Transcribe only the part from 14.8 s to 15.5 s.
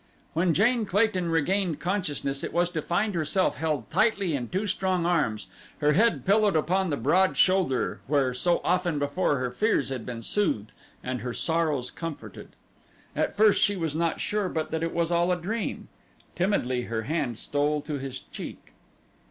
it was all a